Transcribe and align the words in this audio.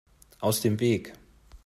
Aus 0.39 0.61
dem 0.61 0.79
Weg! 0.79 1.13